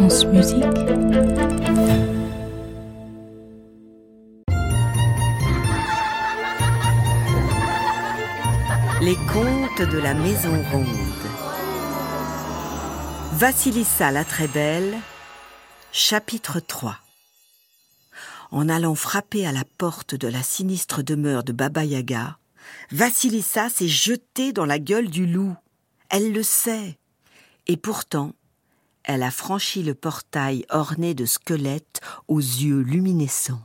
Les 0.00 0.06
contes 9.26 9.82
de 9.82 9.98
la 9.98 10.14
Maison 10.14 10.62
Ronde. 10.70 10.86
Vassilissa 13.32 14.12
la 14.12 14.24
très 14.24 14.46
belle, 14.46 14.96
chapitre 15.90 16.60
3. 16.60 16.96
En 18.52 18.68
allant 18.68 18.94
frapper 18.94 19.48
à 19.48 19.52
la 19.52 19.64
porte 19.78 20.14
de 20.14 20.28
la 20.28 20.44
sinistre 20.44 21.02
demeure 21.02 21.42
de 21.42 21.52
Baba 21.52 21.84
Yaga, 21.84 22.38
Vassilissa 22.92 23.68
s'est 23.68 23.88
jetée 23.88 24.52
dans 24.52 24.64
la 24.64 24.78
gueule 24.78 25.10
du 25.10 25.26
loup. 25.26 25.56
Elle 26.08 26.32
le 26.32 26.44
sait. 26.44 27.00
Et 27.66 27.76
pourtant, 27.76 28.32
elle 29.04 29.22
a 29.22 29.30
franchi 29.30 29.82
le 29.82 29.94
portail 29.94 30.64
orné 30.70 31.14
de 31.14 31.24
squelettes 31.24 32.00
aux 32.28 32.40
yeux 32.40 32.80
luminescents. 32.80 33.62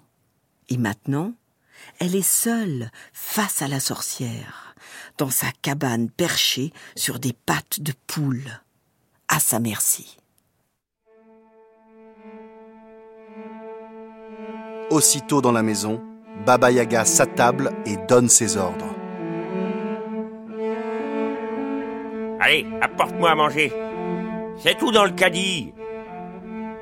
Et 0.70 0.78
maintenant, 0.78 1.34
elle 2.00 2.16
est 2.16 2.22
seule 2.22 2.90
face 3.12 3.62
à 3.62 3.68
la 3.68 3.80
sorcière, 3.80 4.76
dans 5.18 5.30
sa 5.30 5.48
cabane 5.62 6.10
perchée 6.10 6.72
sur 6.96 7.20
des 7.20 7.34
pattes 7.34 7.82
de 7.82 7.94
poule, 8.08 8.62
à 9.28 9.40
sa 9.40 9.60
merci. 9.60 10.18
Aussitôt 14.90 15.42
dans 15.42 15.52
la 15.52 15.64
maison, 15.64 16.02
Baba 16.46 16.72
Yaga 16.72 17.06
s'attable 17.06 17.72
et 17.86 17.98
donne 18.08 18.30
ses 18.30 18.58
ordres. 18.58 18.96
Allez, 22.40 22.66
apporte-moi 22.82 23.32
à 23.32 23.36
manger. 23.36 23.72
C'est 24.64 24.78
tout 24.78 24.94
dans 24.94 25.04
le 25.04 25.12
caddie. 25.12 25.74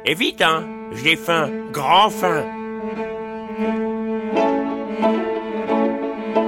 Et 0.06 0.14
vite, 0.14 0.44
hein 0.44 0.68
J'ai 0.92 1.16
faim, 1.16 1.50
grand 1.72 2.12
faim. 2.12 2.46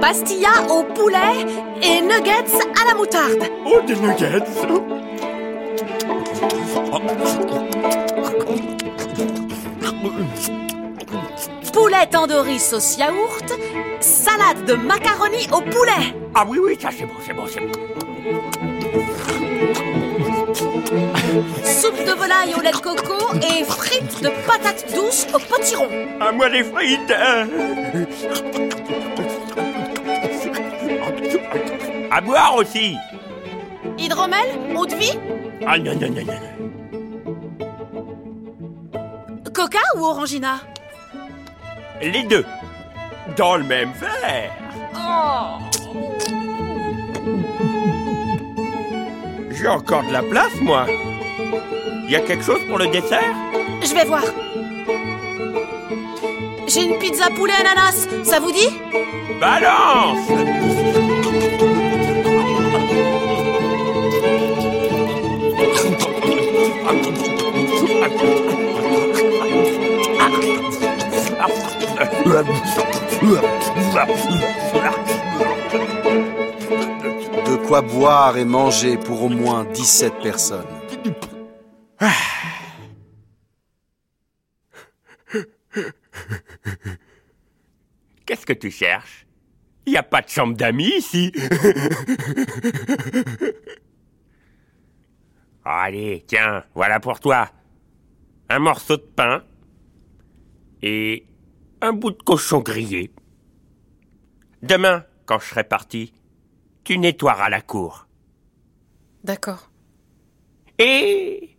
Pastilla 0.00 0.62
au 0.70 0.84
poulet 0.84 1.44
et 1.82 2.00
nuggets 2.02 2.54
à 2.80 2.86
la 2.86 2.94
moutarde. 2.94 3.50
Oh, 3.66 3.80
des 3.84 3.96
nuggets 3.96 4.44
Poulet 11.72 12.06
tandoori 12.12 12.60
sauce 12.60 12.96
yaourt, 12.96 13.58
salade 13.98 14.64
de 14.66 14.74
macaroni 14.74 15.48
au 15.50 15.60
poulet. 15.62 16.14
Ah 16.32 16.44
oui, 16.46 16.60
oui, 16.62 16.78
ça 16.80 16.90
c'est 16.96 17.06
bon, 17.06 17.14
c'est 17.26 17.32
bon, 17.32 17.46
c'est 17.48 17.58
bon. 17.58 17.72
Soupe 21.64 22.04
de 22.06 22.12
volaille 22.12 22.54
au 22.56 22.60
lait 22.60 22.70
de 22.72 22.76
coco 22.76 23.34
et 23.36 23.64
frites 23.64 24.22
de 24.22 24.28
patates 24.46 24.86
douces 24.94 25.26
au 25.34 25.38
potiron. 25.38 25.88
À 26.20 26.30
moi 26.32 26.48
les 26.48 26.62
frites. 26.64 27.12
À 32.10 32.20
boire 32.20 32.54
aussi 32.56 32.96
Hydromel, 33.98 34.46
eau 34.76 34.86
de 34.86 34.94
vie, 34.94 35.18
Ah 35.66 35.78
non, 35.78 35.94
non, 35.94 36.08
non, 36.10 36.24
non. 36.24 36.40
coca 39.52 39.78
ou 39.96 40.04
orangina? 40.04 40.60
Les 42.02 42.24
deux. 42.24 42.44
Dans 43.36 43.56
le 43.56 43.62
même 43.64 43.92
verre. 43.92 44.50
Oh 44.96 45.58
J'ai 49.64 49.70
encore 49.70 50.02
de 50.02 50.12
la 50.12 50.20
place, 50.22 50.60
moi. 50.60 50.84
Y 52.06 52.16
a 52.16 52.20
quelque 52.20 52.44
chose 52.44 52.60
pour 52.68 52.76
le 52.76 52.86
dessert? 52.88 53.34
Je 53.82 53.94
vais 53.94 54.04
voir. 54.04 54.22
J'ai 56.68 56.84
une 56.84 56.98
pizza 56.98 57.30
poulet 57.34 57.54
ananas, 57.58 58.06
ça 58.24 58.40
vous 58.40 58.52
dit? 58.52 58.68
Balance 59.40 60.28
boire 77.82 78.36
et 78.36 78.44
manger 78.44 78.96
pour 78.96 79.22
au 79.22 79.28
moins 79.28 79.64
17 79.64 80.14
personnes. 80.22 80.66
Qu'est-ce 88.26 88.46
que 88.46 88.52
tu 88.52 88.70
cherches? 88.70 89.26
Y 89.86 89.96
a 89.96 90.02
pas 90.02 90.22
de 90.22 90.28
chambre 90.28 90.56
d'amis 90.56 90.92
ici 90.96 91.30
Allez, 95.64 96.24
tiens, 96.26 96.64
voilà 96.74 97.00
pour 97.00 97.20
toi. 97.20 97.50
Un 98.48 98.58
morceau 98.58 98.96
de 98.96 99.02
pain 99.02 99.44
et 100.82 101.26
un 101.80 101.92
bout 101.92 102.10
de 102.10 102.22
cochon 102.22 102.60
grillé. 102.60 103.10
Demain, 104.62 105.04
quand 105.26 105.38
je 105.38 105.46
serai 105.46 105.64
parti, 105.64 106.12
tu 106.84 106.98
nettoieras 106.98 107.48
la 107.48 107.60
cour. 107.60 108.06
D'accord. 109.24 109.70
Et 110.78 111.56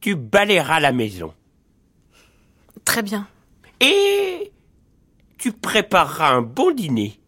tu 0.00 0.14
balayeras 0.14 0.80
la 0.80 0.92
maison. 0.92 1.34
Très 2.84 3.02
bien. 3.02 3.28
Et 3.80 4.52
tu 5.38 5.52
prépareras 5.52 6.30
un 6.30 6.42
bon 6.42 6.70
dîner. 6.70 7.20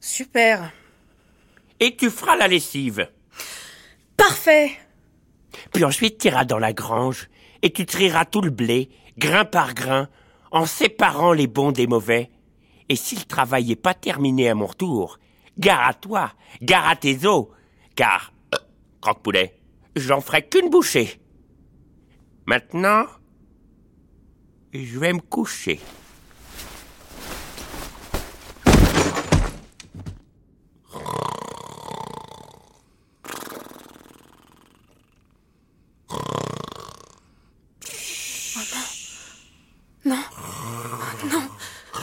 Super. 0.00 0.72
Et 1.80 1.96
tu 1.96 2.10
feras 2.10 2.36
la 2.36 2.48
lessive. 2.48 3.10
Parfait. 4.16 4.70
Puis 5.72 5.84
ensuite, 5.84 6.18
tu 6.18 6.28
iras 6.28 6.44
dans 6.44 6.58
la 6.58 6.72
grange 6.72 7.28
et 7.62 7.72
tu 7.72 7.84
trieras 7.84 8.24
tout 8.24 8.40
le 8.40 8.50
blé, 8.50 8.88
grain 9.18 9.44
par 9.44 9.74
grain, 9.74 10.08
en 10.50 10.64
séparant 10.64 11.32
les 11.32 11.46
bons 11.46 11.72
des 11.72 11.86
mauvais. 11.86 12.30
Et 12.88 12.96
si 12.96 13.16
le 13.16 13.24
travail 13.24 13.66
n'est 13.66 13.76
pas 13.76 13.94
terminé 13.94 14.48
à 14.48 14.54
mon 14.54 14.66
retour, 14.66 15.18
gare 15.58 15.88
à 15.88 15.94
toi, 15.94 16.32
gare 16.62 16.88
à 16.88 16.96
tes 16.96 17.26
os, 17.26 17.48
car, 17.94 18.32
euh, 18.54 18.58
croque-poulet, 19.00 19.58
j'en 19.94 20.20
ferai 20.20 20.46
qu'une 20.46 20.70
bouchée. 20.70 21.20
Maintenant, 22.46 23.06
je 24.72 24.98
vais 24.98 25.12
me 25.12 25.20
coucher. 25.20 25.80
Non. 40.04 40.22
Oh, 40.38 41.26
non. 41.32 41.42
Oh, 41.96 41.98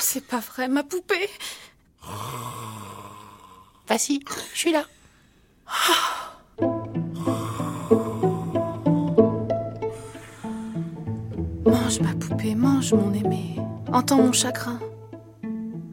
c'est 0.00 0.26
pas 0.26 0.40
vrai, 0.40 0.68
ma 0.68 0.82
poupée. 0.82 1.28
Vas-y, 3.92 4.20
je 4.54 4.58
suis 4.58 4.72
là. 4.72 4.84
Mange, 11.66 12.00
ma 12.00 12.14
poupée, 12.14 12.54
mange, 12.54 12.94
mon 12.94 13.12
aimé. 13.12 13.56
Entends 13.92 14.16
mon 14.16 14.32
chagrin. 14.32 14.78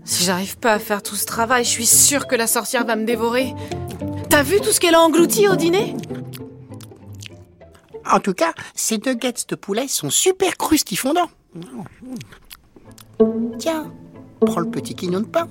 Si 0.05 0.23
j'arrive 0.23 0.57
pas 0.59 0.71
à 0.71 0.79
faire 0.79 1.03
tout 1.03 1.17
ce 1.17 1.25
travail, 1.25 1.65
je 1.65 1.71
suis 1.71 1.85
sûre 1.85 2.25
que 2.27 2.37
la 2.37 2.47
sorcière 2.47 2.85
va 2.85 2.95
me 2.95 3.03
dévorer. 3.03 3.53
T'as 4.29 4.43
vu 4.43 4.61
tout 4.61 4.71
ce 4.71 4.79
qu'elle 4.79 4.95
a 4.95 5.01
englouti 5.01 5.49
au 5.49 5.57
dîner? 5.57 5.97
En 8.09 8.21
tout 8.21 8.33
cas, 8.33 8.53
ces 8.75 8.97
nuggets 8.99 9.33
de 9.45 9.55
poulet 9.55 9.89
sont 9.89 10.09
super 10.09 10.55
crustifondants. 10.55 11.29
Tiens, 13.57 13.91
prends 14.39 14.61
le 14.61 14.71
petit 14.71 14.95
quignon 14.95 15.19
de 15.19 15.25
pain. 15.25 15.49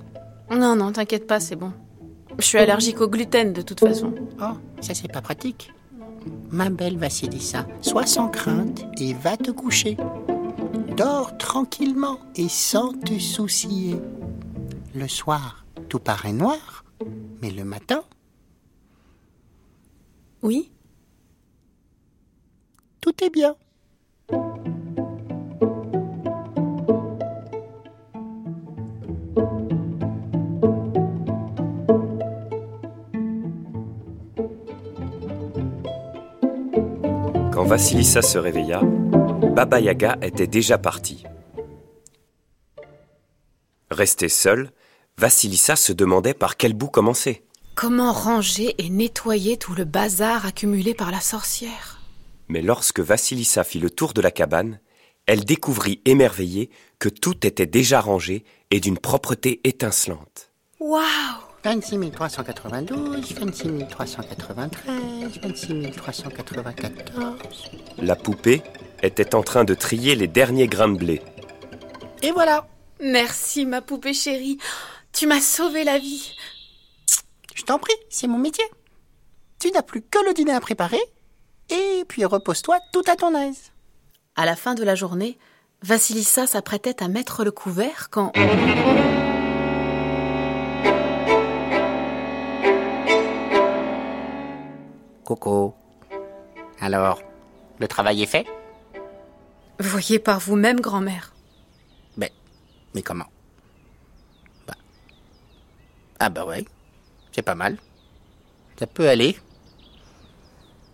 Non, 0.50 0.76
non, 0.76 0.92
t'inquiète 0.92 1.26
pas, 1.26 1.40
c'est 1.40 1.56
bon. 1.56 1.74
Je 2.38 2.44
suis 2.44 2.58
allergique 2.58 3.00
au 3.00 3.08
gluten 3.08 3.52
de 3.52 3.62
toute 3.62 3.80
façon. 3.80 4.14
Oh, 4.40 4.56
ça 4.80 4.94
c'est 4.94 5.12
pas 5.12 5.20
pratique. 5.20 5.72
Ma 6.50 6.70
belle 6.70 6.96
Vassilissa, 6.96 7.66
sois 7.80 8.06
sans 8.06 8.28
crainte 8.28 8.84
et 9.00 9.14
va 9.14 9.36
te 9.36 9.50
coucher. 9.50 9.96
Dors 10.96 11.36
tranquillement 11.38 12.18
et 12.36 12.48
sans 12.48 12.92
te 12.92 13.18
soucier. 13.18 13.96
Le 14.94 15.08
soir, 15.08 15.64
tout 15.88 15.98
paraît 15.98 16.32
noir, 16.32 16.84
mais 17.42 17.50
le 17.50 17.64
matin, 17.64 18.02
Oui 20.42 20.70
tout 23.00 23.24
est 23.24 23.30
bien. 23.30 23.56
Vassilissa 37.68 38.22
se 38.22 38.38
réveilla, 38.38 38.80
Baba 38.82 39.78
Yaga 39.78 40.16
était 40.22 40.46
déjà 40.46 40.78
parti. 40.78 41.24
Restée 43.90 44.30
seule, 44.30 44.72
Vassilissa 45.18 45.76
se 45.76 45.92
demandait 45.92 46.32
par 46.32 46.56
quel 46.56 46.72
bout 46.72 46.88
commencer. 46.88 47.44
Comment 47.74 48.14
ranger 48.14 48.74
et 48.78 48.88
nettoyer 48.88 49.58
tout 49.58 49.74
le 49.74 49.84
bazar 49.84 50.46
accumulé 50.46 50.94
par 50.94 51.10
la 51.10 51.20
sorcière? 51.20 52.00
Mais 52.48 52.62
lorsque 52.62 53.00
Vassilissa 53.00 53.64
fit 53.64 53.80
le 53.80 53.90
tour 53.90 54.14
de 54.14 54.22
la 54.22 54.30
cabane, 54.30 54.80
elle 55.26 55.44
découvrit 55.44 56.00
émerveillée 56.06 56.70
que 56.98 57.10
tout 57.10 57.46
était 57.46 57.66
déjà 57.66 58.00
rangé 58.00 58.44
et 58.70 58.80
d'une 58.80 58.96
propreté 58.96 59.60
étincelante. 59.64 60.52
Waouh 60.80 61.47
26 61.68 62.12
392, 62.12 63.34
26 63.34 63.88
393, 63.90 65.38
26 65.42 65.90
394. 65.90 67.70
La 67.98 68.16
poupée 68.16 68.62
était 69.02 69.34
en 69.34 69.42
train 69.42 69.64
de 69.64 69.74
trier 69.74 70.14
les 70.14 70.28
derniers 70.28 70.66
grains 70.66 70.88
de 70.88 70.96
blé. 70.96 71.20
Et 72.22 72.30
voilà 72.30 72.66
Merci, 73.00 73.66
ma 73.66 73.82
poupée 73.82 74.14
chérie. 74.14 74.56
Tu 75.12 75.26
m'as 75.26 75.42
sauvé 75.42 75.84
la 75.84 75.98
vie. 75.98 76.34
Je 77.54 77.64
t'en 77.64 77.78
prie, 77.78 77.92
c'est 78.08 78.28
mon 78.28 78.38
métier. 78.38 78.64
Tu 79.60 79.70
n'as 79.70 79.82
plus 79.82 80.00
que 80.00 80.24
le 80.26 80.32
dîner 80.32 80.54
à 80.54 80.60
préparer, 80.60 81.02
et 81.68 82.02
puis 82.08 82.24
repose-toi 82.24 82.78
tout 82.94 83.04
à 83.06 83.14
ton 83.14 83.34
aise. 83.34 83.72
À 84.36 84.46
la 84.46 84.56
fin 84.56 84.74
de 84.74 84.84
la 84.84 84.94
journée, 84.94 85.36
Vassilissa 85.82 86.46
s'apprêtait 86.46 87.02
à 87.02 87.08
mettre 87.08 87.44
le 87.44 87.50
couvert 87.50 88.08
quand... 88.10 88.32
Coco. 95.28 95.74
Alors, 96.80 97.20
le 97.78 97.86
travail 97.86 98.22
est 98.22 98.26
fait? 98.34 98.46
Voyez 99.78 100.18
par 100.18 100.40
vous-même, 100.40 100.80
grand-mère. 100.80 101.34
Ben, 102.16 102.30
mais 102.94 103.02
comment? 103.02 103.26
Bah. 104.66 104.72
Ah 106.18 106.30
bah 106.30 106.46
ouais, 106.46 106.64
c'est 107.32 107.42
pas 107.42 107.54
mal. 107.54 107.76
Ça 108.78 108.86
peut 108.86 109.06
aller. 109.06 109.36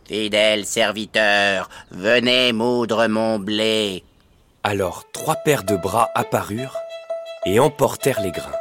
Fidèle 0.08 0.66
serviteur, 0.66 1.70
venez 1.92 2.52
moudre 2.52 3.06
mon 3.06 3.38
blé. 3.38 4.02
Alors 4.64 5.04
trois 5.12 5.36
paires 5.36 5.62
de 5.62 5.76
bras 5.76 6.10
apparurent 6.16 6.80
et 7.46 7.60
emportèrent 7.60 8.20
les 8.20 8.32
grains. 8.32 8.60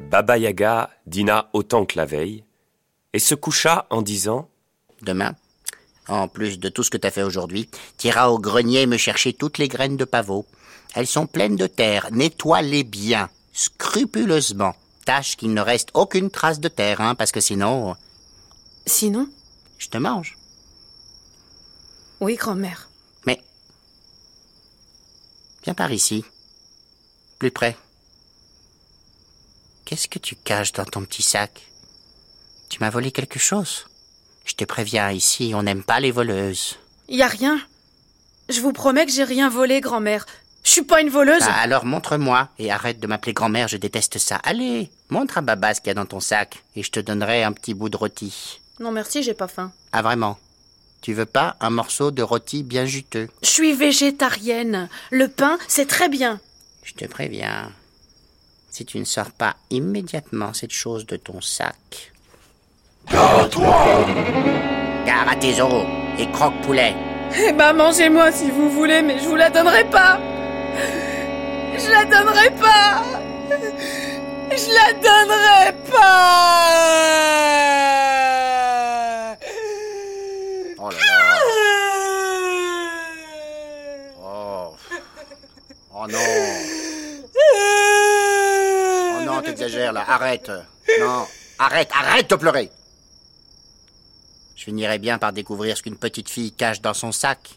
Baba 0.00 0.38
Yaga 0.38 0.88
dîna 1.06 1.50
autant 1.52 1.84
que 1.84 1.98
la 1.98 2.06
veille 2.06 2.42
et 3.14 3.18
se 3.20 3.34
coucha 3.34 3.86
en 3.88 4.02
disant 4.02 4.50
Demain, 5.00 5.34
en 6.08 6.28
plus 6.28 6.58
de 6.58 6.68
tout 6.68 6.82
ce 6.82 6.90
que 6.90 6.98
t'as 6.98 7.10
fait 7.10 7.22
aujourd'hui, 7.22 7.70
t'iras 7.96 8.28
au 8.28 8.38
grenier 8.38 8.86
me 8.86 8.96
chercher 8.98 9.32
toutes 9.32 9.58
les 9.58 9.68
graines 9.68 9.96
de 9.96 10.04
pavot. 10.04 10.44
Elles 10.94 11.06
sont 11.06 11.26
pleines 11.26 11.56
de 11.56 11.66
terre, 11.66 12.08
nettoie-les 12.10 12.84
bien, 12.84 13.30
scrupuleusement. 13.52 14.74
Tâche 15.04 15.36
qu'il 15.36 15.52
ne 15.54 15.60
reste 15.60 15.90
aucune 15.94 16.30
trace 16.30 16.60
de 16.60 16.68
terre, 16.68 17.00
hein, 17.00 17.14
parce 17.14 17.32
que 17.32 17.40
sinon, 17.40 17.96
Sinon? 18.86 19.28
je 19.78 19.88
te 19.88 19.98
mange. 19.98 20.36
Oui, 22.20 22.36
grand-mère. 22.36 22.88
Mais. 23.26 23.42
Viens 25.62 25.74
par 25.74 25.92
ici. 25.92 26.24
Plus 27.38 27.50
près. 27.50 27.76
Qu'est-ce 29.84 30.08
que 30.08 30.18
tu 30.18 30.36
caches 30.36 30.72
dans 30.72 30.84
ton 30.84 31.04
petit 31.04 31.22
sac? 31.22 31.66
Tu 32.74 32.80
m'as 32.80 32.90
volé 32.90 33.12
quelque 33.12 33.38
chose 33.38 33.86
Je 34.44 34.54
te 34.54 34.64
préviens, 34.64 35.12
ici, 35.12 35.52
on 35.54 35.62
n'aime 35.62 35.84
pas 35.84 36.00
les 36.00 36.10
voleuses. 36.10 36.76
Y 37.08 37.22
a 37.22 37.28
rien. 37.28 37.60
Je 38.48 38.60
vous 38.60 38.72
promets 38.72 39.06
que 39.06 39.12
j'ai 39.12 39.22
rien 39.22 39.48
volé, 39.48 39.80
grand-mère. 39.80 40.26
Je 40.64 40.72
suis 40.72 40.82
pas 40.82 41.00
une 41.00 41.08
voleuse. 41.08 41.38
Bah, 41.38 41.54
alors 41.54 41.84
montre-moi 41.84 42.48
et 42.58 42.72
arrête 42.72 42.98
de 42.98 43.06
m'appeler 43.06 43.32
grand-mère, 43.32 43.68
je 43.68 43.76
déteste 43.76 44.18
ça. 44.18 44.40
Allez, 44.42 44.90
montre 45.08 45.38
à 45.38 45.40
Baba 45.40 45.72
ce 45.72 45.80
qu'il 45.80 45.90
y 45.90 45.90
a 45.92 45.94
dans 45.94 46.04
ton 46.04 46.18
sac 46.18 46.64
et 46.74 46.82
je 46.82 46.90
te 46.90 46.98
donnerai 46.98 47.44
un 47.44 47.52
petit 47.52 47.74
bout 47.74 47.90
de 47.90 47.96
rôti. 47.96 48.58
Non, 48.80 48.90
merci, 48.90 49.22
j'ai 49.22 49.34
pas 49.34 49.46
faim. 49.46 49.70
Ah 49.92 50.02
vraiment? 50.02 50.36
Tu 51.00 51.14
veux 51.14 51.26
pas 51.26 51.54
un 51.60 51.70
morceau 51.70 52.10
de 52.10 52.24
rôti 52.24 52.64
bien 52.64 52.86
juteux? 52.86 53.28
Je 53.44 53.50
suis 53.50 53.74
végétarienne. 53.74 54.88
Le 55.12 55.28
pain, 55.28 55.60
c'est 55.68 55.86
très 55.86 56.08
bien. 56.08 56.40
Je 56.82 56.94
te 56.94 57.04
préviens. 57.04 57.70
Si 58.68 58.84
tu 58.84 58.98
ne 58.98 59.04
sors 59.04 59.30
pas 59.30 59.54
immédiatement 59.70 60.52
cette 60.52 60.72
chose 60.72 61.06
de 61.06 61.16
ton 61.16 61.40
sac. 61.40 62.10
Gare 65.06 65.28
à 65.30 65.36
tes 65.36 65.60
os 65.60 65.84
et 66.18 66.26
croque-poulet. 66.30 66.94
Eh 67.36 67.52
ben, 67.52 67.72
mangez-moi 67.72 68.30
si 68.32 68.50
vous 68.50 68.70
voulez, 68.70 69.02
mais 69.02 69.18
je 69.18 69.24
vous 69.28 69.36
la 69.36 69.50
donnerai 69.50 69.84
pas. 69.84 70.18
Je 71.76 71.90
la 71.90 72.04
donnerai 72.04 72.50
pas. 72.50 73.02
Je 74.50 74.68
la 74.72 74.92
donnerai 74.94 75.72
pas. 75.90 76.74
Oh 80.78 80.90
là 80.90 80.96
là. 80.96 81.38
Oh. 84.22 84.76
Oh 85.92 86.06
non. 86.08 86.18
Oh 89.16 89.20
non, 89.24 89.42
t'exagères 89.42 89.92
là. 89.92 90.04
Arrête. 90.08 90.50
Non. 91.00 91.26
Arrête, 91.58 91.90
arrête 91.98 92.30
de 92.30 92.36
pleurer. 92.36 92.70
Je 94.56 94.64
finirai 94.64 94.98
bien 94.98 95.18
par 95.18 95.32
découvrir 95.32 95.76
ce 95.76 95.82
qu'une 95.82 95.96
petite 95.96 96.28
fille 96.28 96.52
cache 96.52 96.80
dans 96.80 96.94
son 96.94 97.12
sac. 97.12 97.56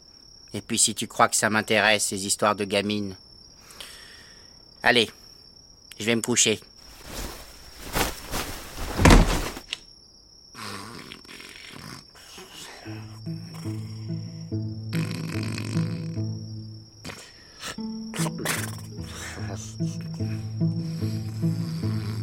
Et 0.54 0.62
puis 0.62 0.78
si 0.78 0.96
tu 0.96 1.08
crois 1.08 1.28
que 1.28 1.36
ça 1.36 1.50
m'intéresse, 1.50 2.06
ces 2.06 2.26
histoires 2.26 2.56
de 2.56 2.66
gamines. 2.66 3.16
Allez, 4.84 5.10
je 6.00 6.06
vais 6.06 6.16
me 6.16 6.22
coucher. 6.22 6.60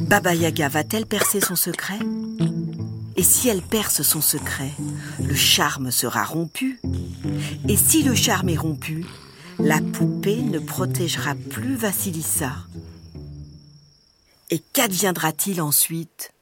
Baba 0.00 0.34
Yaga 0.34 0.68
va-t-elle 0.68 1.06
percer 1.06 1.40
son 1.40 1.56
secret? 1.56 1.98
Et 2.40 2.73
si 3.24 3.48
elle 3.48 3.62
perce 3.62 4.02
son 4.02 4.20
secret, 4.20 4.70
le 5.18 5.34
charme 5.34 5.90
sera 5.90 6.24
rompu. 6.24 6.80
Et 7.68 7.76
si 7.76 8.02
le 8.02 8.14
charme 8.14 8.50
est 8.50 8.56
rompu, 8.56 9.04
la 9.58 9.80
poupée 9.80 10.42
ne 10.42 10.58
protégera 10.58 11.34
plus 11.34 11.74
Vassilissa. 11.74 12.52
Et 14.50 14.58
qu'adviendra-t-il 14.72 15.62
ensuite? 15.62 16.33